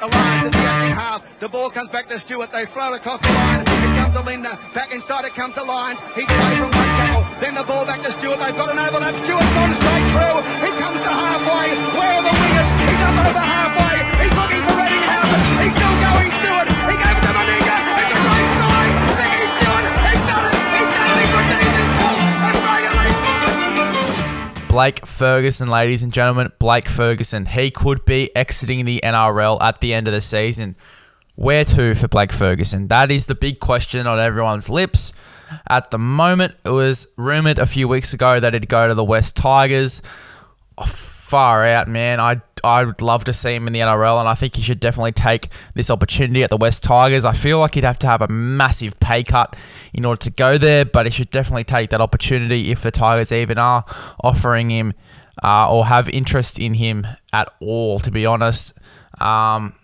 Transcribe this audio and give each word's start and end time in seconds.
The 0.00 0.06
line 0.06 0.44
the 0.44 0.48
attacking 0.48 0.96
half. 0.96 1.20
The 1.40 1.48
ball 1.48 1.70
comes 1.70 1.90
back 1.90 2.08
to 2.08 2.18
Stewart. 2.20 2.50
They 2.50 2.64
float 2.72 2.96
across 2.96 3.20
the 3.20 3.28
line. 3.28 3.60
It 3.60 3.92
comes 4.00 4.16
to 4.16 4.22
Linda. 4.24 4.58
Back 4.72 4.94
inside 4.94 5.26
it 5.26 5.34
comes 5.34 5.52
to 5.56 5.62
Lyons. 5.62 6.00
He's 6.16 6.24
away 6.24 6.56
from 6.56 6.72
one 6.72 6.90
tackle. 6.96 7.24
Then 7.36 7.52
the 7.52 7.64
ball 7.64 7.84
back 7.84 8.00
to 8.08 8.12
Stewart. 8.16 8.40
They've 8.40 8.56
got 8.56 8.72
an 8.72 8.80
overlap. 8.80 9.12
Stewart's 9.28 9.52
gone 9.52 9.76
straight 9.76 10.08
through. 10.16 10.40
He 10.64 10.70
comes 10.80 11.00
to 11.04 11.12
halfway. 11.12 11.79
Blake 24.70 25.04
Ferguson, 25.04 25.66
ladies 25.66 26.04
and 26.04 26.12
gentlemen, 26.12 26.52
Blake 26.60 26.86
Ferguson. 26.86 27.44
He 27.44 27.72
could 27.72 28.04
be 28.04 28.34
exiting 28.36 28.84
the 28.84 29.00
NRL 29.02 29.60
at 29.60 29.80
the 29.80 29.92
end 29.92 30.06
of 30.06 30.14
the 30.14 30.20
season. 30.20 30.76
Where 31.34 31.64
to 31.64 31.96
for 31.96 32.06
Blake 32.06 32.30
Ferguson? 32.30 32.86
That 32.86 33.10
is 33.10 33.26
the 33.26 33.34
big 33.34 33.58
question 33.58 34.06
on 34.06 34.20
everyone's 34.20 34.70
lips. 34.70 35.12
At 35.68 35.90
the 35.90 35.98
moment, 35.98 36.54
it 36.64 36.70
was 36.70 37.12
rumoured 37.16 37.58
a 37.58 37.66
few 37.66 37.88
weeks 37.88 38.14
ago 38.14 38.38
that 38.38 38.54
he'd 38.54 38.68
go 38.68 38.86
to 38.86 38.94
the 38.94 39.02
West 39.02 39.36
Tigers. 39.36 40.02
Oh, 40.78 40.84
far 40.84 41.66
out, 41.66 41.88
man. 41.88 42.20
I 42.20 42.40
I 42.64 42.84
would 42.84 43.02
love 43.02 43.24
to 43.24 43.32
see 43.32 43.54
him 43.54 43.66
in 43.66 43.72
the 43.72 43.80
NRL, 43.80 44.18
and 44.18 44.28
I 44.28 44.34
think 44.34 44.56
he 44.56 44.62
should 44.62 44.80
definitely 44.80 45.12
take 45.12 45.48
this 45.74 45.90
opportunity 45.90 46.42
at 46.42 46.50
the 46.50 46.56
West 46.56 46.82
Tigers. 46.82 47.24
I 47.24 47.32
feel 47.32 47.58
like 47.58 47.74
he'd 47.74 47.84
have 47.84 47.98
to 48.00 48.06
have 48.06 48.22
a 48.22 48.28
massive 48.28 48.98
pay 49.00 49.22
cut 49.22 49.58
in 49.92 50.04
order 50.04 50.18
to 50.20 50.30
go 50.30 50.58
there, 50.58 50.84
but 50.84 51.06
he 51.06 51.12
should 51.12 51.30
definitely 51.30 51.64
take 51.64 51.90
that 51.90 52.00
opportunity 52.00 52.70
if 52.70 52.82
the 52.82 52.90
Tigers 52.90 53.32
even 53.32 53.58
are 53.58 53.84
offering 54.22 54.70
him 54.70 54.92
uh, 55.42 55.70
or 55.70 55.86
have 55.86 56.08
interest 56.08 56.58
in 56.58 56.74
him 56.74 57.06
at 57.32 57.48
all, 57.60 57.98
to 58.00 58.10
be 58.10 58.26
honest. 58.26 58.78
Um, 59.20 59.74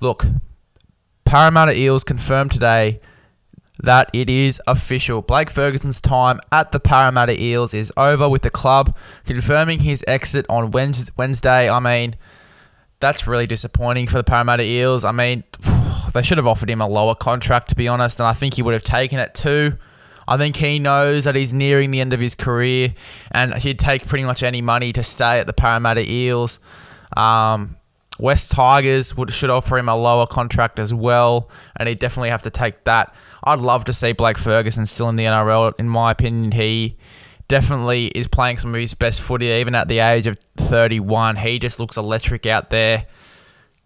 look, 0.00 0.24
Parramatta 1.24 1.76
Eels 1.76 2.04
confirmed 2.04 2.50
today 2.50 3.00
that 3.82 4.10
it 4.12 4.28
is 4.28 4.60
official. 4.66 5.22
Blake 5.22 5.50
Ferguson's 5.50 6.00
time 6.00 6.40
at 6.52 6.72
the 6.72 6.80
Parramatta 6.80 7.40
Eels 7.40 7.74
is 7.74 7.92
over 7.96 8.28
with 8.28 8.42
the 8.42 8.50
club 8.50 8.96
confirming 9.26 9.80
his 9.80 10.04
exit 10.06 10.46
on 10.48 10.70
Wednesday. 10.70 11.70
I 11.70 11.80
mean, 11.80 12.16
that's 13.00 13.26
really 13.26 13.46
disappointing 13.46 14.06
for 14.06 14.18
the 14.18 14.24
Parramatta 14.24 14.62
Eels. 14.62 15.04
I 15.04 15.12
mean, 15.12 15.44
they 16.14 16.22
should 16.22 16.38
have 16.38 16.46
offered 16.46 16.70
him 16.70 16.80
a 16.80 16.88
lower 16.88 17.14
contract, 17.14 17.70
to 17.70 17.76
be 17.76 17.88
honest, 17.88 18.20
and 18.20 18.26
I 18.26 18.32
think 18.32 18.54
he 18.54 18.62
would 18.62 18.74
have 18.74 18.84
taken 18.84 19.18
it 19.18 19.34
too. 19.34 19.72
I 20.28 20.36
think 20.36 20.54
he 20.56 20.78
knows 20.78 21.24
that 21.24 21.34
he's 21.34 21.52
nearing 21.52 21.90
the 21.90 22.00
end 22.00 22.12
of 22.12 22.20
his 22.20 22.34
career, 22.34 22.94
and 23.32 23.54
he'd 23.54 23.78
take 23.78 24.06
pretty 24.06 24.24
much 24.24 24.42
any 24.42 24.62
money 24.62 24.92
to 24.92 25.02
stay 25.02 25.40
at 25.40 25.46
the 25.46 25.52
Parramatta 25.52 26.08
Eels. 26.08 26.60
Um, 27.16 27.76
West 28.20 28.52
Tigers 28.52 29.16
would 29.16 29.32
should 29.32 29.50
offer 29.50 29.78
him 29.78 29.88
a 29.88 29.96
lower 29.96 30.26
contract 30.26 30.78
as 30.78 30.92
well, 30.92 31.50
and 31.76 31.88
he'd 31.88 31.98
definitely 31.98 32.30
have 32.30 32.42
to 32.42 32.50
take 32.50 32.84
that. 32.84 33.14
I'd 33.42 33.60
love 33.60 33.84
to 33.84 33.92
see 33.92 34.12
Blake 34.12 34.38
Ferguson 34.38 34.86
still 34.86 35.08
in 35.08 35.16
the 35.16 35.24
NRL. 35.24 35.78
In 35.78 35.88
my 35.88 36.10
opinion, 36.10 36.52
he 36.52 36.96
definitely 37.48 38.06
is 38.06 38.28
playing 38.28 38.56
some 38.56 38.74
of 38.74 38.80
his 38.80 38.94
best 38.94 39.20
footy, 39.20 39.46
even 39.46 39.74
at 39.74 39.88
the 39.88 39.98
age 39.98 40.26
of 40.26 40.38
31. 40.56 41.36
He 41.36 41.58
just 41.58 41.80
looks 41.80 41.96
electric 41.96 42.46
out 42.46 42.70
there. 42.70 43.06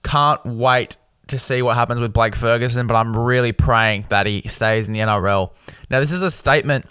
Can't 0.03 0.45
wait 0.45 0.97
to 1.29 1.39
see 1.39 1.63
what 1.63 1.77
happens 1.77 2.01
with 2.01 2.13
Blake 2.13 2.35
Ferguson, 2.35 2.87
but 2.87 2.95
I'm 2.95 3.17
really 3.17 3.53
praying 3.53 4.07
that 4.11 4.27
he 4.27 4.43
stays 4.43 4.89
in 4.89 4.95
the 4.95 5.01
NRL. 5.01 5.51
Now, 5.89 6.01
this 6.01 6.13
is 6.13 6.23
a 6.23 6.31
statement 6.31 6.87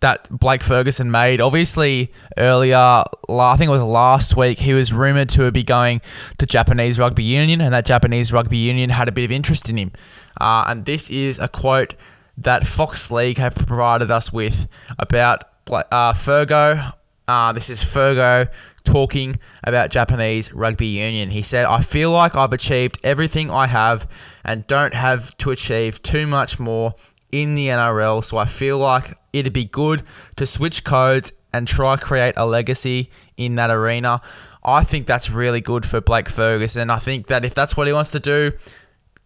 that 0.00 0.28
Blake 0.30 0.62
Ferguson 0.62 1.10
made. 1.10 1.40
Obviously, 1.40 2.12
earlier, 2.36 2.76
I 2.76 3.56
think 3.56 3.68
it 3.68 3.72
was 3.72 3.82
last 3.82 4.36
week, 4.36 4.58
he 4.58 4.74
was 4.74 4.92
rumored 4.92 5.28
to 5.30 5.50
be 5.50 5.62
going 5.62 6.00
to 6.38 6.46
Japanese 6.46 6.98
Rugby 6.98 7.24
Union, 7.24 7.60
and 7.60 7.74
that 7.74 7.84
Japanese 7.84 8.32
Rugby 8.32 8.58
Union 8.58 8.90
had 8.90 9.08
a 9.08 9.12
bit 9.12 9.24
of 9.24 9.32
interest 9.32 9.68
in 9.68 9.76
him. 9.76 9.92
Uh, 10.40 10.64
and 10.68 10.84
this 10.84 11.10
is 11.10 11.38
a 11.38 11.48
quote 11.48 11.94
that 12.36 12.66
Fox 12.66 13.10
League 13.10 13.38
have 13.38 13.54
provided 13.54 14.10
us 14.10 14.32
with 14.32 14.68
about 14.98 15.44
uh, 15.70 16.12
Fergo. 16.12 16.94
Uh, 17.26 17.52
this 17.52 17.68
is 17.68 17.82
Fergo 17.82 18.48
talking 18.84 19.38
about 19.64 19.90
Japanese 19.90 20.52
rugby 20.52 20.86
union. 20.86 21.30
He 21.30 21.42
said, 21.42 21.66
I 21.66 21.82
feel 21.82 22.10
like 22.10 22.36
I've 22.36 22.52
achieved 22.52 22.98
everything 23.04 23.50
I 23.50 23.66
have 23.66 24.10
and 24.44 24.66
don't 24.66 24.94
have 24.94 25.36
to 25.38 25.50
achieve 25.50 26.02
too 26.02 26.26
much 26.26 26.58
more 26.58 26.94
in 27.32 27.54
the 27.54 27.68
NRL, 27.68 28.24
so 28.24 28.38
I 28.38 28.44
feel 28.44 28.78
like 28.78 29.16
it'd 29.32 29.52
be 29.52 29.64
good 29.64 30.02
to 30.36 30.46
switch 30.46 30.84
codes 30.84 31.32
and 31.52 31.66
try 31.66 31.96
create 31.96 32.34
a 32.36 32.46
legacy 32.46 33.10
in 33.36 33.54
that 33.56 33.70
arena. 33.70 34.20
I 34.64 34.84
think 34.84 35.06
that's 35.06 35.30
really 35.30 35.60
good 35.60 35.86
for 35.86 36.00
Blake 36.00 36.28
Ferguson. 36.28 36.90
I 36.90 36.98
think 36.98 37.28
that 37.28 37.44
if 37.44 37.54
that's 37.54 37.76
what 37.76 37.86
he 37.86 37.92
wants 37.92 38.10
to 38.12 38.20
do, 38.20 38.52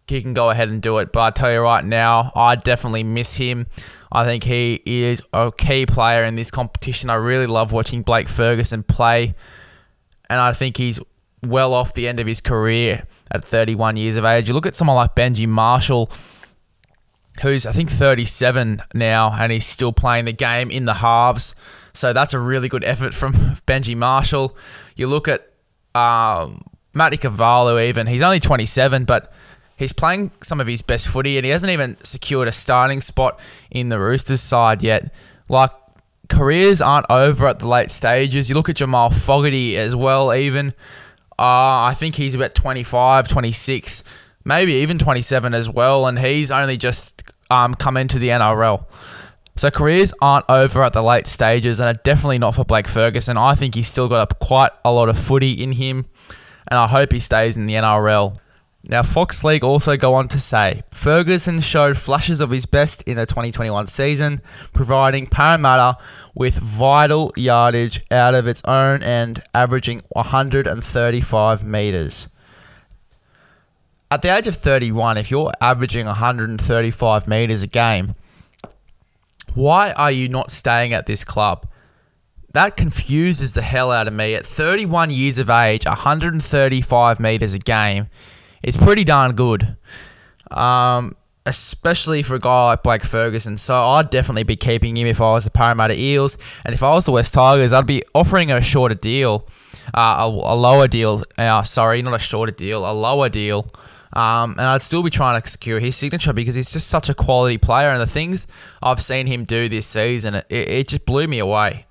he 0.07 0.21
can 0.21 0.33
go 0.33 0.49
ahead 0.49 0.69
and 0.69 0.81
do 0.81 0.97
it. 0.99 1.11
But 1.11 1.21
I 1.21 1.29
tell 1.31 1.51
you 1.51 1.61
right 1.61 1.83
now, 1.83 2.31
I 2.35 2.55
definitely 2.55 3.03
miss 3.03 3.33
him. 3.33 3.67
I 4.11 4.25
think 4.25 4.43
he 4.43 4.81
is 4.85 5.21
a 5.33 5.51
key 5.51 5.85
player 5.85 6.23
in 6.23 6.35
this 6.35 6.51
competition. 6.51 7.09
I 7.09 7.15
really 7.15 7.47
love 7.47 7.71
watching 7.71 8.03
Blake 8.03 8.29
Ferguson 8.29 8.83
play, 8.83 9.33
and 10.29 10.39
I 10.39 10.53
think 10.53 10.77
he's 10.77 10.99
well 11.41 11.73
off 11.73 11.93
the 11.93 12.07
end 12.07 12.19
of 12.19 12.27
his 12.27 12.41
career 12.41 13.05
at 13.31 13.43
31 13.43 13.97
years 13.97 14.17
of 14.17 14.25
age. 14.25 14.47
You 14.47 14.53
look 14.53 14.65
at 14.65 14.75
someone 14.75 14.95
like 14.95 15.15
Benji 15.15 15.47
Marshall, 15.47 16.09
who's 17.41 17.65
I 17.65 17.71
think 17.71 17.89
37 17.89 18.81
now, 18.93 19.33
and 19.33 19.51
he's 19.51 19.65
still 19.65 19.93
playing 19.93 20.25
the 20.25 20.33
game 20.33 20.71
in 20.71 20.85
the 20.85 20.95
halves. 20.95 21.55
So 21.93 22.13
that's 22.13 22.33
a 22.33 22.39
really 22.39 22.69
good 22.69 22.83
effort 22.83 23.13
from 23.13 23.33
Benji 23.67 23.95
Marshall. 23.95 24.57
You 24.95 25.07
look 25.07 25.27
at 25.27 25.41
um, 25.95 26.61
Matt 26.93 27.13
Ikuvalu, 27.13 27.87
even 27.87 28.07
he's 28.07 28.23
only 28.23 28.39
27, 28.39 29.05
but 29.05 29.31
he's 29.77 29.93
playing 29.93 30.31
some 30.41 30.59
of 30.59 30.67
his 30.67 30.81
best 30.81 31.07
footy, 31.07 31.37
and 31.37 31.45
he 31.45 31.51
hasn't 31.51 31.71
even 31.71 31.97
secured 32.03 32.47
a 32.47 32.51
starting 32.51 33.01
spot 33.01 33.39
in 33.71 33.89
the 33.89 33.99
Roosters 33.99 34.41
side 34.41 34.83
yet. 34.83 35.13
Like 35.49 35.71
careers 36.29 36.81
aren't 36.81 37.05
over 37.09 37.47
at 37.47 37.59
the 37.59 37.67
late 37.67 37.91
stages. 37.91 38.49
You 38.49 38.55
look 38.55 38.69
at 38.69 38.77
Jamal 38.77 39.09
Fogarty 39.09 39.77
as 39.77 39.95
well, 39.95 40.33
even. 40.33 40.73
Uh, 41.37 41.89
I 41.89 41.93
think 41.95 42.15
he's 42.15 42.35
about 42.35 42.53
25, 42.53 43.27
26, 43.27 44.03
maybe 44.43 44.73
even 44.73 44.97
27 44.97 45.53
as 45.53 45.69
well, 45.69 46.07
and 46.07 46.17
he's 46.17 46.51
only 46.51 46.77
just 46.77 47.23
um, 47.49 47.73
come 47.73 47.97
into 47.97 48.19
the 48.19 48.29
NRL. 48.29 48.85
So 49.55 49.69
careers 49.69 50.13
aren't 50.21 50.45
over 50.49 50.81
at 50.81 50.93
the 50.93 51.03
late 51.03 51.27
stages, 51.27 51.79
and 51.79 51.95
are 51.95 52.01
definitely 52.03 52.39
not 52.39 52.55
for 52.55 52.65
Blake 52.65 52.87
Ferguson. 52.87 53.37
I 53.37 53.55
think 53.55 53.75
he's 53.75 53.87
still 53.87 54.07
got 54.07 54.31
a, 54.31 54.35
quite 54.35 54.71
a 54.83 54.91
lot 54.91 55.09
of 55.09 55.17
footy 55.17 55.51
in 55.51 55.73
him, 55.73 56.05
and 56.67 56.79
I 56.79 56.87
hope 56.87 57.11
he 57.11 57.19
stays 57.19 57.55
in 57.55 57.67
the 57.67 57.75
NRL. 57.75 58.39
Now, 58.85 59.01
Fox 59.01 59.45
League 59.45 59.63
also 59.63 59.95
go 59.95 60.15
on 60.15 60.27
to 60.29 60.39
say 60.39 60.83
Ferguson 60.91 61.61
showed 61.61 61.97
flashes 61.97 62.41
of 62.41 62.49
his 62.49 62.65
best 62.65 63.01
in 63.03 63.15
the 63.15 63.25
2021 63.25 63.87
season, 63.87 64.41
providing 64.73 65.25
Parramatta 65.25 65.97
with 66.35 66.57
vital 66.57 67.31
yardage 67.37 68.01
out 68.11 68.35
of 68.35 68.45
its 68.45 68.61
own 68.65 69.01
end, 69.01 69.39
averaging 69.53 70.01
135 70.09 71.63
metres. 71.63 72.27
At 74.13 74.21
the 74.21 74.27
age 74.27 74.45
of 74.45 74.53
31, 74.53 75.17
if 75.17 75.31
you're 75.31 75.51
averaging 75.59 76.05
135 76.05 77.27
metres 77.27 77.63
a 77.63 77.67
game, 77.67 78.13
why 79.55 79.91
are 79.93 80.11
you 80.11 80.29
not 80.29 80.51
staying 80.51 80.93
at 80.93 81.07
this 81.07 81.23
club? 81.23 81.65
That 82.53 82.77
confuses 82.77 83.55
the 83.55 83.63
hell 83.63 83.89
out 83.89 84.07
of 84.07 84.13
me. 84.13 84.35
At 84.35 84.45
31 84.45 85.09
years 85.09 85.39
of 85.39 85.49
age, 85.49 85.87
135 85.87 87.19
metres 87.19 87.55
a 87.55 87.57
game 87.57 88.05
is 88.61 88.77
pretty 88.77 89.03
darn 89.03 89.33
good. 89.33 89.77
Um, 90.51 91.15
especially 91.47 92.21
for 92.21 92.35
a 92.35 92.39
guy 92.39 92.65
like 92.65 92.83
Blake 92.83 93.03
Ferguson. 93.03 93.57
So 93.57 93.73
I'd 93.73 94.11
definitely 94.11 94.43
be 94.43 94.55
keeping 94.55 94.95
him 94.95 95.07
if 95.07 95.21
I 95.21 95.31
was 95.31 95.45
the 95.45 95.49
Parramatta 95.49 95.99
Eels. 95.99 96.37
And 96.63 96.75
if 96.75 96.83
I 96.83 96.93
was 96.93 97.07
the 97.07 97.13
West 97.13 97.33
Tigers, 97.33 97.73
I'd 97.73 97.87
be 97.87 98.03
offering 98.13 98.51
a 98.51 98.61
shorter 98.61 98.93
deal, 98.93 99.47
uh, 99.91 100.17
a, 100.19 100.25
a, 100.27 100.55
lower 100.55 100.87
deal. 100.87 101.23
Uh, 101.35 101.63
sorry, 101.63 102.03
not 102.03 102.13
a 102.13 102.19
shorter 102.19 102.51
deal, 102.51 102.85
a 102.87 102.93
lower 102.93 103.27
deal. 103.27 103.65
Um, 104.13 104.51
and 104.51 104.61
I'd 104.61 104.81
still 104.81 105.03
be 105.03 105.09
trying 105.09 105.41
to 105.41 105.47
secure 105.47 105.79
his 105.79 105.95
signature 105.95 106.33
because 106.33 106.55
he's 106.55 106.71
just 106.71 106.87
such 106.87 107.09
a 107.09 107.13
quality 107.13 107.57
player. 107.57 107.89
And 107.89 107.99
the 107.99 108.07
things 108.07 108.47
I've 108.81 109.01
seen 109.01 109.27
him 109.27 109.43
do 109.43 109.67
this 109.67 109.87
season, 109.87 110.35
it, 110.35 110.45
it 110.49 110.87
just 110.87 111.05
blew 111.05 111.27
me 111.27 111.39
away. 111.39 111.85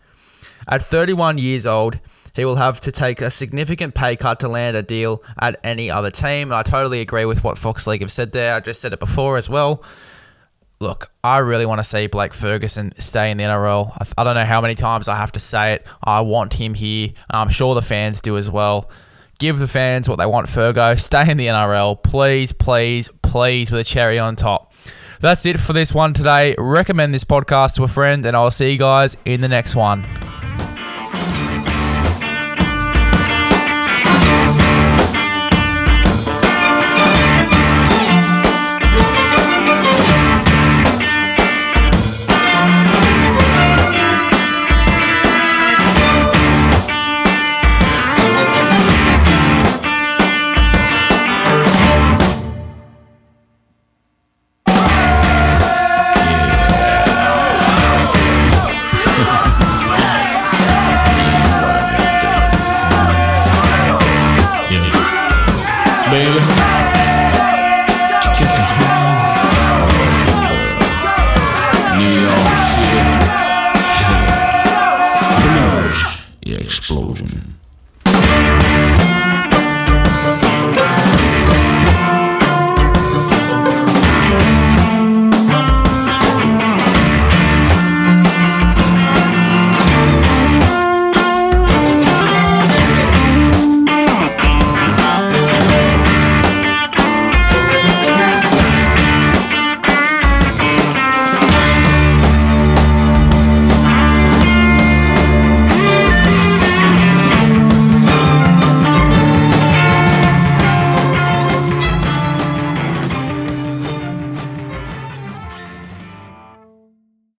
At 0.69 0.83
31 0.83 1.39
years 1.39 1.67
old, 1.67 1.99
he 2.35 2.45
will 2.45 2.57
have 2.57 2.81
to 2.83 2.93
take 2.93 3.21
a 3.21 3.31
significant 3.31 3.95
pay 3.95 4.17
cut 4.17 4.41
to 4.41 4.49
land 4.49 4.77
a 4.77 4.83
deal 4.83 5.23
at 5.41 5.57
any 5.65 5.91
other 5.91 6.11
team. 6.11 6.49
And 6.49 6.55
I 6.55 6.63
totally 6.63 7.01
agree 7.01 7.25
with 7.25 7.45
what 7.45 7.59
Fox 7.59 7.87
League 7.87 8.01
have 8.01 8.13
said 8.13 8.33
there. 8.33 8.55
I 8.55 8.61
just 8.61 8.81
said 8.81 8.93
it 8.93 9.01
before 9.01 9.37
as 9.37 9.51
well. 9.51 9.83
Look, 10.81 11.13
I 11.23 11.39
really 11.39 11.67
want 11.67 11.79
to 11.79 11.85
see 11.85 12.09
Blake 12.09 12.35
Ferguson 12.35 12.93
stay 12.93 13.31
in 13.31 13.37
the 13.37 13.45
NRL. 13.45 14.13
I 14.19 14.25
don't 14.25 14.35
know 14.35 14.45
how 14.45 14.61
many 14.61 14.75
times 14.75 15.07
I 15.07 15.15
have 15.15 15.33
to 15.33 15.41
say 15.41 15.75
it. 15.75 15.87
I 16.03 16.23
want 16.23 16.55
him 16.55 16.75
here. 16.75 17.11
I'm 17.31 17.51
sure 17.51 17.75
the 17.75 17.83
fans 17.83 18.21
do 18.21 18.37
as 18.37 18.51
well. 18.51 18.91
Give 19.43 19.59
the 19.59 19.67
fans 19.67 20.09
what 20.09 20.21
they 20.21 20.27
want, 20.27 20.47
Fergo. 20.47 20.97
Stay 20.97 21.29
in 21.29 21.37
the 21.37 21.49
NRL. 21.49 22.01
Please, 22.01 22.53
please, 22.53 23.09
please, 23.09 23.73
with 23.73 23.81
a 23.81 23.85
cherry 23.85 24.17
on 24.17 24.37
top. 24.37 24.73
That's 25.19 25.45
it 25.47 25.59
for 25.59 25.73
this 25.73 25.93
one 25.93 26.15
today. 26.15 26.55
Recommend 26.57 27.13
this 27.13 27.25
podcast 27.25 27.75
to 27.75 27.83
a 27.83 27.89
friend, 27.89 28.25
and 28.25 28.37
I'll 28.37 28.53
see 28.53 28.71
you 28.71 28.79
guys 28.79 29.17
in 29.25 29.41
the 29.41 29.49
next 29.49 29.75
one. 29.75 30.05
explosion. 76.93 77.62